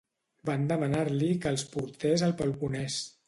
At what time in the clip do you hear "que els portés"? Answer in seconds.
1.45-2.25